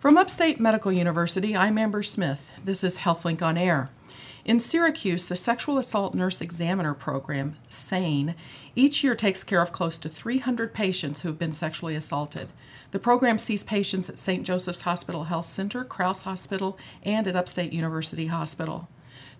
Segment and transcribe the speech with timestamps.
[0.00, 2.52] From Upstate Medical University, I'm Amber Smith.
[2.64, 3.90] This is HealthLink on Air.
[4.44, 8.36] In Syracuse, the Sexual Assault Nurse Examiner Program, SANE,
[8.76, 12.48] each year takes care of close to 300 patients who have been sexually assaulted.
[12.92, 14.46] The program sees patients at St.
[14.46, 18.88] Joseph's Hospital Health Center, Crouse Hospital, and at Upstate University Hospital.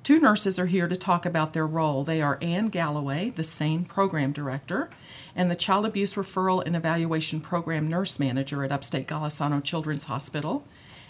[0.02, 2.02] Two nurses are here to talk about their role.
[2.02, 4.90] They are Anne Galloway, the SANE Program Director,
[5.39, 10.64] and the Child Abuse Referral and Evaluation Program Nurse Manager at Upstate Golisano Children's Hospital,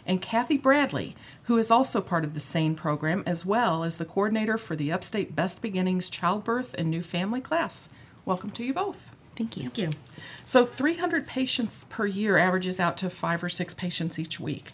[0.04, 4.04] and Cathy Bradley, who is also part of the SANE program as well as the
[4.04, 7.88] coordinator for the Upstate Best Beginnings Childbirth and New Family class.
[8.26, 9.10] Welcome to you both.
[9.34, 9.62] Thank you.
[9.70, 9.90] Thank you.
[10.44, 14.72] So, 300 patients per year averages out to five or six patients each week.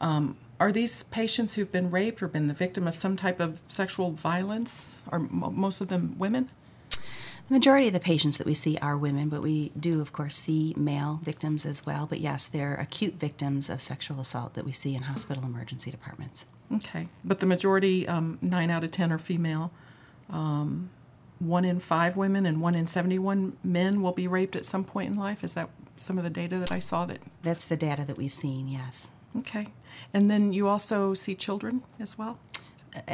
[0.00, 3.60] Um, are these patients who've been raped or been the victim of some type of
[3.68, 4.98] sexual violence?
[5.10, 6.48] Are mo- most of them women?
[7.48, 10.34] The majority of the patients that we see are women, but we do, of course,
[10.34, 12.06] see male victims as well.
[12.06, 16.46] But yes, they're acute victims of sexual assault that we see in hospital emergency departments.
[16.74, 19.70] Okay, but the majority, um, nine out of ten, are female.
[20.28, 20.90] Um,
[21.38, 25.12] one in five women and one in 71 men will be raped at some point
[25.12, 25.44] in life.
[25.44, 27.18] Is that some of the data that I saw that?
[27.42, 29.12] That's the data that we've seen, yes.
[29.38, 29.68] Okay.
[30.14, 32.38] And then you also see children as well?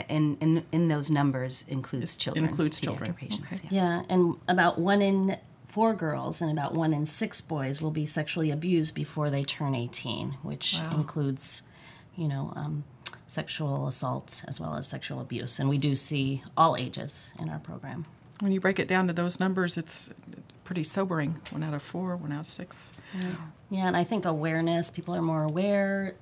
[0.09, 2.45] And in, in those numbers includes children.
[2.47, 3.47] includes children, patients.
[3.47, 3.61] okay.
[3.65, 3.73] Yes.
[3.73, 8.05] Yeah, and about one in four girls and about one in six boys will be
[8.07, 10.97] sexually abused before they turn 18, which Wow.
[10.97, 11.63] includes,
[12.15, 12.85] you know, um,
[13.27, 15.59] sexual assault as well as sexual abuse.
[15.59, 18.05] And we do see all ages in our program.
[18.41, 20.13] When you break it down to those numbers, it's
[20.65, 21.41] pretty sobering.
[21.51, 22.93] One out of four, one out of six.
[23.71, 26.15] Yeah, and I think awareness, people are more aware,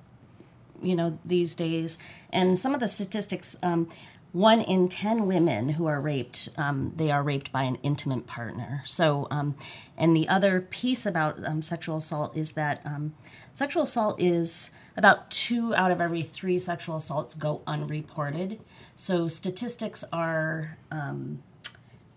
[0.81, 1.97] you know, these days.
[2.31, 3.89] And some of the statistics, um,
[4.31, 8.81] one in 10 women who are raped, um, they are raped by an intimate partner.
[8.85, 9.55] So, um,
[9.97, 13.13] and the other piece about um, sexual assault is that um,
[13.51, 18.59] sexual assault is about two out of every three sexual assaults go unreported.
[18.95, 21.43] So statistics are um,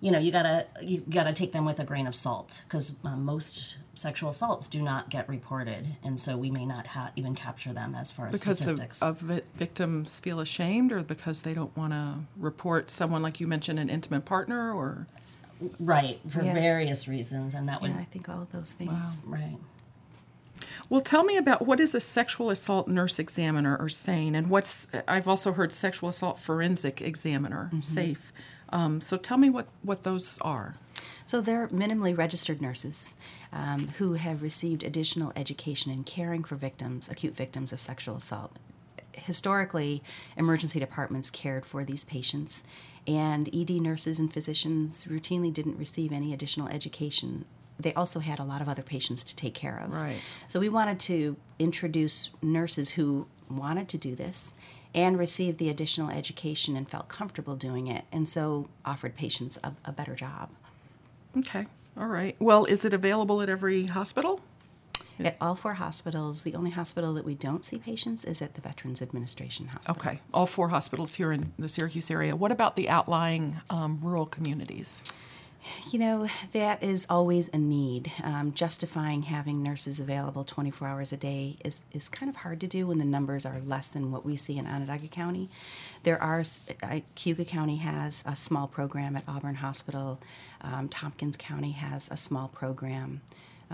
[0.04, 3.24] you know you gotta you gotta take them with a grain of salt because um,
[3.24, 7.72] most sexual assaults do not get reported and so we may not ha- even capture
[7.72, 11.54] them as far as Because the, statistics of vi- victims feel ashamed or because they
[11.54, 15.06] don't want to report someone, like you mentioned, an intimate partner or?
[15.80, 16.52] right for Yeah.
[16.52, 19.22] various reasons and that would I think all of those things.
[19.26, 19.56] right
[20.90, 24.86] Well, tell me about what is a sexual assault nurse examiner or SANE, and what's
[25.08, 28.32] I've also heard sexual assault forensic examiner, SAFE.
[28.68, 30.74] Um, so tell me what what those are.
[31.26, 33.14] So they're minimally registered nurses
[33.52, 38.52] um, who have received additional education in caring for victims, acute victims of sexual assault.
[39.12, 40.02] Historically,
[40.36, 42.62] emergency departments cared for these patients,
[43.06, 47.46] and ED nurses and physicians routinely didn't receive any additional education.
[47.78, 49.92] They also had a lot of other patients to take care of.
[49.92, 50.16] Right.
[50.46, 54.54] So we wanted to introduce nurses who wanted to do this
[54.94, 59.72] and received the additional education and felt comfortable doing it, and so offered patients a,
[59.84, 60.50] a better job.
[61.36, 62.36] Okay, all right.
[62.38, 64.40] Well, is it available at every hospital?
[65.18, 68.60] At all four hospitals, the only hospital that we don't see patients is at the
[68.60, 70.00] Veterans Administration Hospital.
[70.00, 72.34] Okay, all four hospitals here in the Syracuse area.
[72.34, 75.02] What about the outlying um, rural communities?
[75.90, 78.12] You know, that is always a need.
[78.22, 82.66] Um, justifying having nurses available 24 hours a day is, is kind of hard to
[82.66, 85.48] do when the numbers are less than what we see in Onondaga County.
[86.02, 86.42] There are,
[86.82, 90.20] I, Cayuga County has a small program at Auburn Hospital,
[90.60, 93.20] um, Tompkins County has a small program.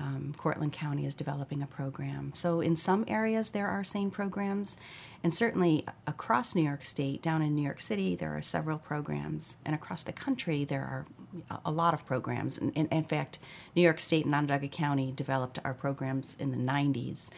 [0.00, 2.33] Um, Cortland County is developing a program.
[2.34, 4.78] So, in some areas, there are SANE programs,
[5.22, 9.59] and certainly across New York State, down in New York City, there are several programs,
[9.65, 11.06] and across the country, there are
[11.50, 12.56] a- a lot of programs.
[12.56, 13.41] In, in, fact,
[13.77, 17.28] New York State and Onondaga County developed our programs in the 90s.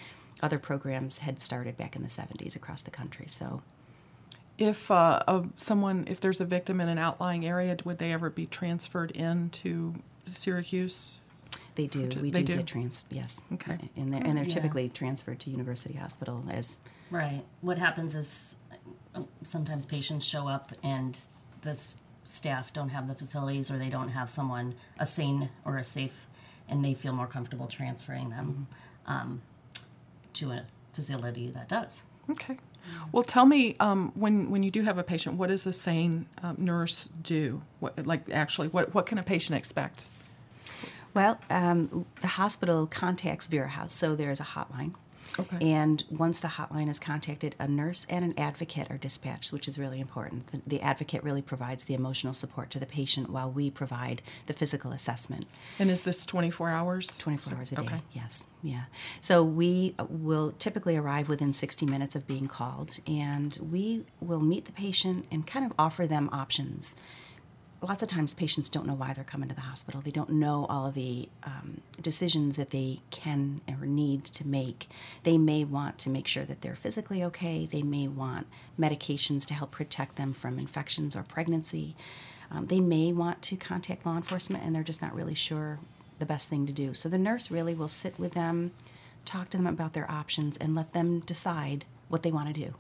[0.41, 3.27] Other programs had started back in the 70s across the country.
[3.27, 3.63] So,
[4.59, 8.31] If uh, of someone, if there's a victim in an outlying area, would they ever
[8.31, 9.95] be transferred into
[10.25, 11.19] Syracuse?
[11.75, 12.09] They do.
[12.21, 12.57] We they do, do?
[12.59, 13.05] get trans.
[13.11, 13.45] Yes.
[13.53, 13.79] Okay.
[13.97, 14.55] And they're and they're Yeah.
[14.55, 18.57] typically transferred to University Hospital as right what happens is
[19.15, 21.21] uh, sometimes patients show up and
[21.63, 21.79] the
[22.25, 26.27] staff don't have the facilities or they don't have someone a sane or a safe
[26.69, 28.67] and they feel more comfortable transferring them
[29.07, 29.43] um,
[30.33, 32.57] to a facility that does Okay.
[33.11, 36.27] Well, tell me um, when when you do have a patient, what does a sane
[36.43, 37.63] um, nurse do?
[37.81, 40.07] What, like actually, what what can a patient expect?
[41.15, 44.95] Well, um, the hospital contacts Vera House, so there's a hotline.
[45.39, 45.59] Okay.
[45.61, 49.79] And once the hotline is contacted, a nurse and an advocate are dispatched, which is
[49.79, 50.49] really important.
[50.49, 54.53] The, the advocate really provides the emotional support to the patient while we provide the
[54.53, 55.47] physical assessment.
[55.79, 57.19] And is this 24 hours?
[57.19, 57.83] 24 hours a day.
[57.83, 58.01] Okay.
[58.13, 58.49] Yes.
[58.63, 58.85] Yeah.
[59.21, 64.67] So we will typically arrive within 60 minutes of being called, and we will meet
[64.67, 66.97] the patient and kind of offer them options.
[67.85, 70.01] Lots of times, patients don't know why they're coming to the hospital.
[70.01, 74.89] They don't know all of the um, decisions that they can or need to make.
[75.25, 77.67] They may want to make sure that they're physically okay.
[77.67, 78.47] They may want
[78.79, 81.97] medications to help protect them from infections or pregnancy.
[82.53, 85.81] Um, they may want to contact law enforcement and they're just not really sure
[86.21, 86.95] the best thing to do.
[86.95, 88.71] So the nurse really will sit with them,
[89.25, 92.75] talk to them about their options, and let them decide what they want to do.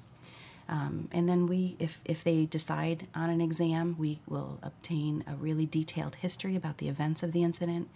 [0.68, 5.34] Um, and then we, if, if they decide on an exam, we will obtain a
[5.34, 7.88] really detailed history about the events of the incident,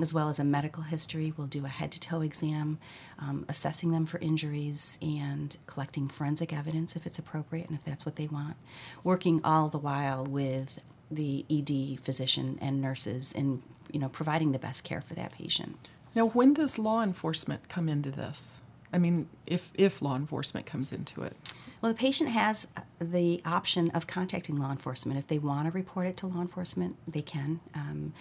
[0.00, 1.32] as well as a medical history.
[1.36, 2.78] We'll do a head to toe exam,
[3.18, 8.04] um, assessing them for injuries and collecting forensic evidence if it's appropriate and if that's
[8.04, 8.56] what they want.
[9.04, 10.80] Working all the while with
[11.10, 15.88] the ED physician and nurses in you know providing the best care for that patient.
[16.14, 18.62] Now, when does law enforcement come into this?
[18.92, 21.36] I mean, if if law enforcement comes into it.
[21.80, 22.68] Well, the patient has
[23.00, 25.18] the option of contacting law enforcement.
[25.18, 27.60] If they want to report it to law enforcement, they can.
[27.74, 28.12] Um,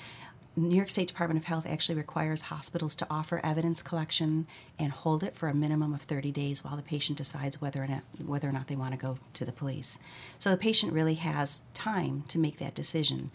[0.55, 4.47] New York State Department of Health actually requires hospitals to offer evidence collection
[4.77, 7.87] and hold it for a minimum of 30 days while the patient decides whether or
[7.87, 9.99] not whether or not they want to go to the police.
[10.37, 13.31] So the patient really has time to make that decision.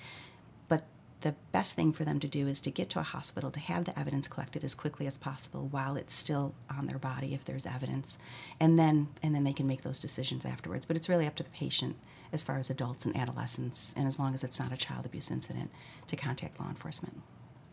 [1.24, 3.60] But the best thing for them to do is to get to a hospital to
[3.60, 7.44] have the evidence collected as quickly as possible while it's still on their body if
[7.44, 8.18] there's evidence
[8.60, 11.42] and then and then they can make those decisions afterwards but it's really up to
[11.42, 11.96] the patient
[12.32, 15.30] as far as adults and adolescents and as long as it's not a child abuse
[15.30, 15.70] incident
[16.06, 17.22] to contact law enforcement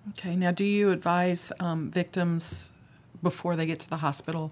[0.09, 0.36] Okay.
[0.36, 2.74] Now, do you advise um, victims
[3.21, 4.51] before they get to the hospital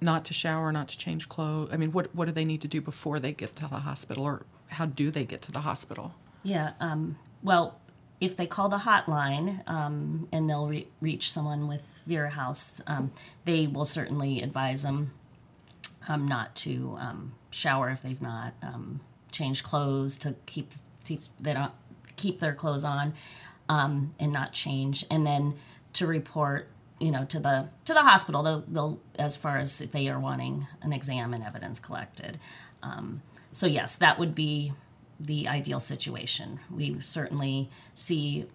[0.00, 1.70] not to shower, not to change clothes?
[1.72, 4.24] I mean, what what do they need to do before they get to the hospital,
[4.24, 6.14] or how do they get to the hospital?
[6.44, 6.72] Yeah.
[6.80, 7.80] Um, well,
[8.20, 13.12] if they call the hotline um, and they'll re- reach someone with Vera House, um,
[13.44, 15.12] they will certainly advise them
[16.08, 19.00] um, not to um, shower if they've not um,
[19.30, 20.72] changed clothes to keep
[21.40, 21.72] they don't
[22.16, 23.14] keep their clothes on
[23.68, 25.54] um, and not change, and then
[25.94, 26.68] to report
[27.00, 30.18] you know to the to the hospital they'll, they'll as far as if they are
[30.18, 32.38] wanting an exam and evidence collected.
[33.52, 34.72] So yes that would be
[35.20, 38.46] the ideal situation we certainly see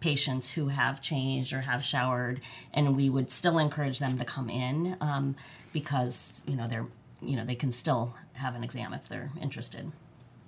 [0.00, 2.40] patients who have changed or have showered
[2.72, 5.34] and we would still encourage them to come in um,
[5.72, 6.86] because you know they're
[7.22, 9.90] you know they can still have an exam if they're interested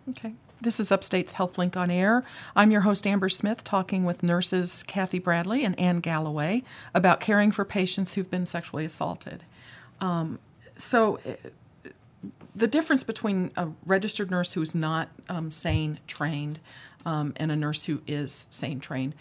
[0.09, 0.35] Okay.
[0.61, 2.25] This is Upstate's HealthLink on Air.
[2.55, 6.63] I'm your host, Amber Smith, talking with nurses Cathy Bradley and Anne Galloway
[6.95, 9.43] about caring for patients who've been sexually assaulted.
[10.01, 10.39] Um,
[10.75, 11.33] so, uh,
[12.57, 16.59] the difference between a registered nurse who's not um, SANE trained
[17.05, 19.15] um, and a nurse who is SANE trained,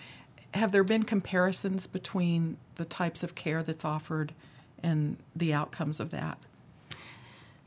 [0.53, 4.33] have there been comparisons between the types of care that's offered
[4.81, 6.37] and the outcomes of that?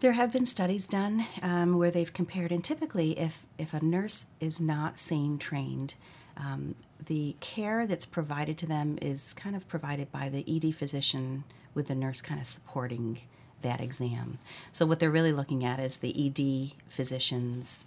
[0.01, 4.29] There have been studies done um, where they've compared, and typically, if, if a nurse
[4.41, 5.97] is not SANE trained,
[6.37, 11.45] um, the care that's provided to them is kind of provided by the ED physician
[11.75, 13.21] with the nurse kind of supporting
[13.63, 14.39] that exam.
[14.73, 17.87] So, what they're really looking at is the ED physician's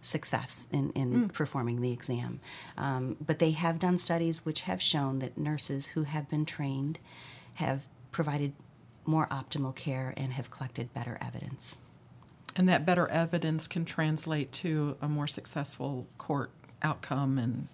[0.00, 2.40] success in, in performing the exam.
[2.76, 6.98] Um, but they have done studies which have shown that nurses who have been trained
[7.54, 8.52] have provided
[9.04, 11.78] more optimal care and have collected better evidence.
[12.56, 16.50] And that better evidence can translate to a more successful court
[16.82, 17.68] outcome and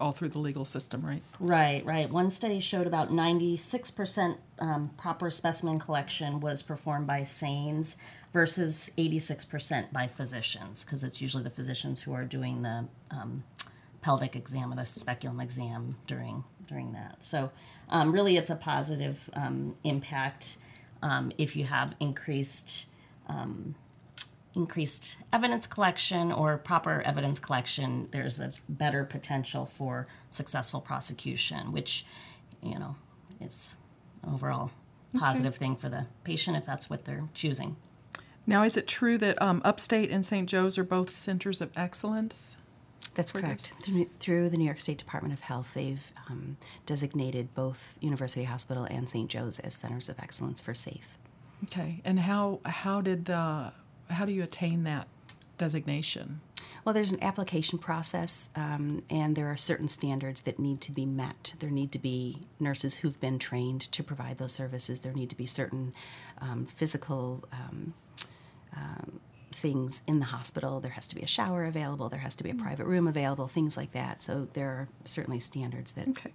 [0.00, 1.22] all through the legal system, right?
[1.40, 2.10] Right, right.
[2.10, 7.96] One study showed about 96% um, proper specimen collection was performed by SANES
[8.32, 13.44] versus 86% by physicians, because it's usually the physicians who are doing the um,
[14.02, 17.22] pelvic exam or the speculum exam during during that.
[17.22, 17.50] So,
[17.88, 20.58] um, really, it's a positive um, impact
[21.02, 22.88] um, if you have increased
[23.28, 23.74] um,
[24.56, 32.06] increased evidence collection or proper evidence collection, there's a better potential for successful prosecution, which,
[32.62, 32.96] you know,
[33.40, 33.76] it's
[34.26, 34.70] overall
[35.14, 37.76] positive thing for the patient if that's what they're choosing.
[38.46, 40.48] Now, is it true that um, Upstate and St.
[40.48, 42.56] Joe's are both centers of excellence?
[43.14, 43.72] That's correct.
[43.82, 48.84] Through, through the New York State Department of Health, they've um, designated both University Hospital
[48.84, 49.30] and St.
[49.30, 51.18] Joe's as centers of excellence for SAFE.
[51.64, 53.70] Okay, and how how did uh,
[54.10, 55.08] how do you attain that
[55.58, 56.40] designation?
[56.84, 61.04] Well, there's an application process, um, and there are certain standards that need to be
[61.04, 61.54] met.
[61.58, 65.00] There need to be nurses who've been trained to provide those services.
[65.00, 65.92] There need to be certain
[66.40, 67.94] um, physical um,
[68.76, 69.20] um,
[69.50, 70.78] things in the hospital.
[70.78, 72.08] There has to be a shower available.
[72.08, 73.48] There has to be a private room available.
[73.48, 74.22] Things like that.
[74.22, 76.08] So there are certainly standards that.
[76.08, 76.32] Okay.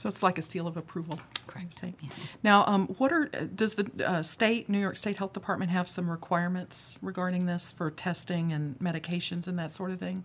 [0.00, 1.20] So it's like a seal of approval.
[1.46, 1.78] Correct.
[1.82, 2.36] Yes.
[2.42, 6.10] Now, um, what are does the uh, state New York State Health Department have some
[6.10, 10.24] requirements regarding this for testing and medications and that sort of thing?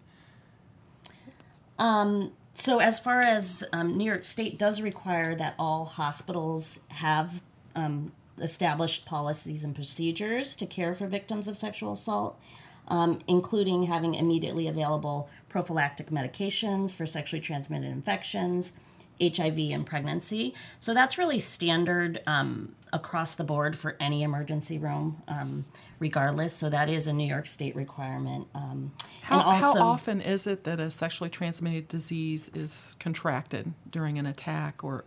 [2.58, 7.42] So, as far as um, New York State does require that all hospitals have
[7.76, 12.40] um, established policies and procedures to care for victims of sexual assault,
[12.88, 18.78] um, including having immediately available prophylactic medications for sexually transmitted infections,
[19.22, 20.54] HIV, and pregnancy.
[20.80, 25.66] So, that's really standard um, across the board for any emergency room, um,
[26.00, 26.54] regardless.
[26.54, 28.48] So, that is a New York State requirement.
[28.56, 28.92] Um,
[29.24, 34.18] How, and also, how often is it that a sexually transmitted disease is contracted during
[34.20, 35.04] an attack, or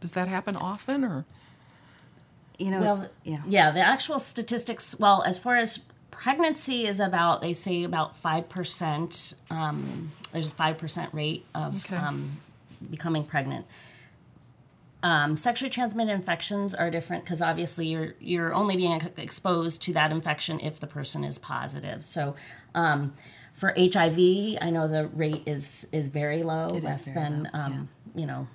[0.00, 1.04] does that happen often?
[1.04, 1.24] Or
[2.58, 3.42] You know, Well, yeah.
[3.46, 4.98] yeah, the actual statistics.
[4.98, 9.34] Well, as far as pregnancy is about, they say about five percent.
[9.50, 11.96] Um, there's a five percent rate of Okay.
[11.96, 12.38] um,
[12.90, 13.66] becoming pregnant.
[15.02, 20.10] Um, sexually transmitted infections are different because obviously you're you're only being exposed to that
[20.10, 22.04] infection if the person is positive.
[22.04, 22.34] So.
[22.74, 23.14] Um,
[23.54, 27.60] for HIV, I know the rate is is very low, is less very than low,
[27.60, 28.46] um, you know,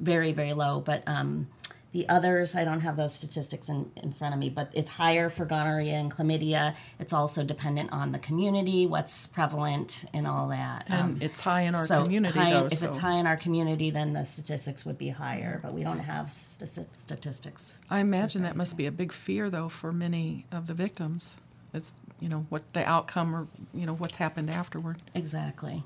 [0.00, 1.46] very very low but um,
[1.92, 5.28] the others i don't have those statistics in, in front of me but it's higher
[5.28, 10.84] for gonorrhea and chlamydia it's also dependent on the community what's prevalent and all that
[10.88, 12.66] and Um, it's high in our so community, high- though.
[12.66, 15.82] if so it's high in our community then the statistics would be higher but we
[15.84, 20.46] don't have stati- statistics I imagine that must be a big fear, though, for many
[20.50, 21.36] of the victims.
[21.74, 24.96] It's you know what the outcome or you know what's happened afterward.
[25.14, 25.82] exactly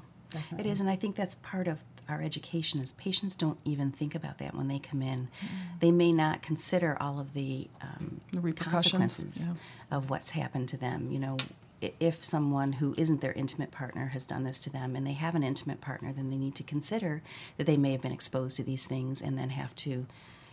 [0.58, 4.14] It is, and I think that's part of our education is patients don't even think
[4.14, 5.28] about that when they come in.
[5.80, 9.96] They may not consider all of the, um, The repercussions, consequences yeah.
[9.96, 11.10] of what's happened to them.
[11.10, 11.36] You know,
[12.00, 15.34] if someone who isn't their intimate partner has done this to them and they have
[15.34, 17.22] an intimate partner, then they need to consider
[17.56, 20.06] that they may have been exposed to these things and then have to,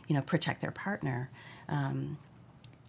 [0.08, 1.30] you know, protect their partner.
[1.70, 2.18] Um,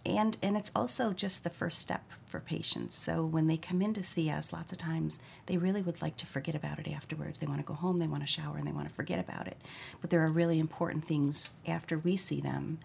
[0.05, 2.95] and and it's also just the first step for patients.
[2.95, 6.17] So when they come in to see us lots of times they really would like
[6.17, 7.39] to forget about it afterwards.
[7.39, 9.47] They want to go home they want to shower and they want to forget about
[9.47, 9.57] it.
[10.01, 12.79] But there are really important things after we see them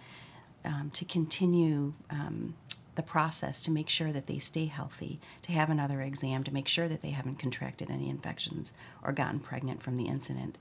[0.64, 2.54] um, to continue um,
[2.94, 6.68] the process to make sure that they stay healthy to have another exam to make
[6.68, 10.58] sure that they haven't contracted any infections or gotten pregnant from the incident.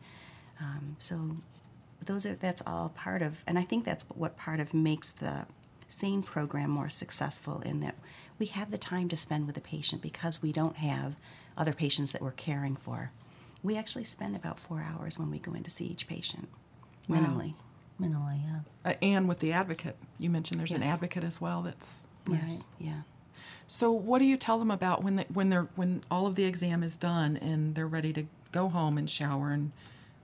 [0.61, 1.35] Um, so
[2.05, 5.45] those are that's all part of and i think that's what part of makes the
[5.89, 7.96] sane program more successful in that
[8.39, 11.17] we have the time to spend with the patient because we don't have
[11.58, 13.12] other patients that we're caring for
[13.63, 16.48] we actually spend about four hours when we go in to see each patient
[17.10, 17.53] minimally
[18.00, 18.60] minimally yeah
[18.91, 21.62] Uh, and with the advocate, you mentioned there's an advocate as well.
[21.62, 23.01] That's yes yeah
[23.67, 23.91] so.
[23.91, 26.81] What do you tell them about when they, when they're when all of the exam
[26.84, 29.72] is done and they're ready to go home and shower and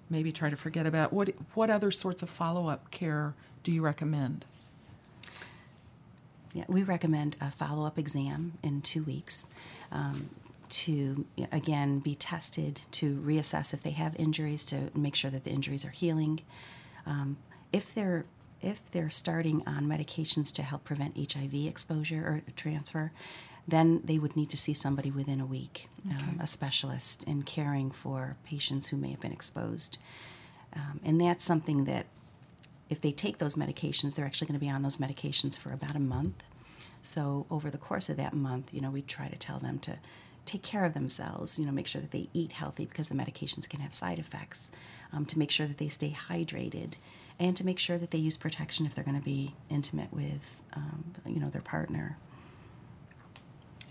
[0.09, 1.13] maybe try to forget about it?
[1.13, 4.45] what what other sorts of follow up care do you recommend?
[6.55, 9.49] Yeah, we recommend a follow up exam in two weeks
[9.91, 10.29] um,
[10.69, 15.49] to, again, be tested to reassess if they have injuries, to make sure that the
[15.49, 16.39] injuries are healing.
[17.05, 17.35] Um,
[17.73, 18.23] if they're
[18.61, 23.11] if they're starting on medications to help prevent HIV exposure or transfer,
[23.67, 27.91] then they would need to see somebody within a week, um, a specialist in caring
[27.91, 29.97] for patients who may have been exposed.
[30.73, 32.05] Um, and that's something that
[32.89, 35.95] if they take those medications, they're actually going to be on those medications for about
[35.95, 36.43] a month.
[37.01, 39.97] So over the course of that month, you know, we try to tell them to
[40.45, 43.67] take care of themselves, you know, make sure that they eat healthy because the medications
[43.67, 44.71] can have side effects,
[45.11, 46.93] um, to make sure that they stay hydrated,
[47.39, 50.61] and to make sure that they use protection if they're going to be intimate with,
[50.73, 52.17] um, you know, their partner.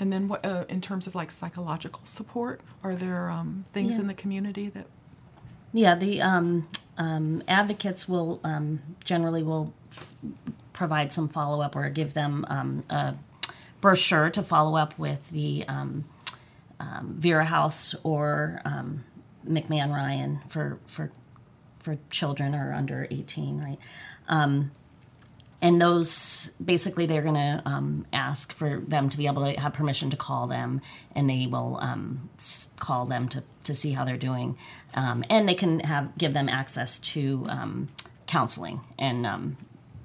[0.00, 2.60] And then what uh, in terms of like psychological support?
[2.82, 4.02] Are there um, things Yeah.
[4.02, 4.86] in the community that
[5.72, 6.20] Yeah, the
[6.98, 10.10] um, advocates will um, generally will f-
[10.72, 13.14] provide some follow up or give them um, a
[13.80, 16.04] brochure to follow up with the um,
[16.80, 19.04] um, Vera House or um,
[19.46, 21.10] McMahon Ryan for for
[21.78, 23.78] for children or under eighteen, right?
[25.64, 29.72] And those basically they're going to um, ask for them to be able to have
[29.72, 30.82] permission to call them
[31.16, 32.28] and they will um,
[32.78, 34.58] call them to, to see how they're doing
[34.92, 37.88] um, and they can have give them access to um,
[38.26, 39.56] counseling and um,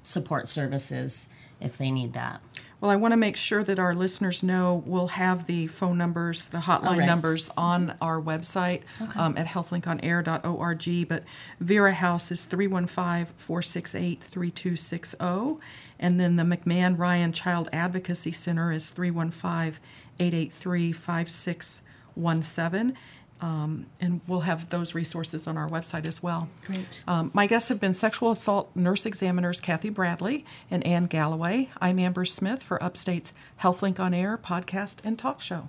[0.02, 1.28] support services
[1.60, 2.40] if they need that.
[2.80, 6.48] Well, I want to make sure that our listeners know we'll have the phone numbers,
[6.48, 7.06] the hotline right.
[7.06, 8.82] numbers on our website
[9.16, 11.08] um, at healthlinkonair.org.
[11.08, 11.24] But
[11.60, 15.60] Vera House is 315 468 3260.
[15.98, 19.80] And then the McMahon Ryan Child Advocacy Center is 315
[20.18, 22.96] 883 5617.
[23.40, 26.48] Um, and we'll have those resources on our website as well.
[26.66, 27.02] Great.
[27.08, 31.70] Um, my guests have been sexual assault nurse examiners Cathy Bradley and Anne Galloway.
[31.80, 33.32] I'm Amber Smith for Upstate's
[33.62, 35.68] HealthLink on Air podcast and talk show.